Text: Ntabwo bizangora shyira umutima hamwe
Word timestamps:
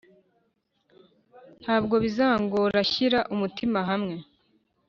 Ntabwo 1.61 1.95
bizangora 2.03 2.77
shyira 2.91 3.19
umutima 3.33 3.79
hamwe 3.89 4.15